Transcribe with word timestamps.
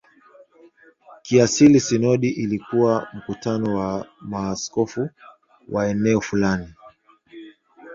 Kiasili 1.21 1.79
sinodi 1.79 2.29
ilikuwa 2.29 3.07
mkutano 3.13 3.75
wa 3.79 4.07
maaskofu 4.21 5.09
wa 5.69 5.89
eneo 5.89 6.21
fulani. 6.21 6.73